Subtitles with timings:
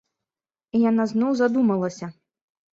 [0.79, 2.13] І яна зноў задумалася.